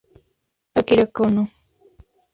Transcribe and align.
Akira 0.79 1.05
Konno 1.15 1.43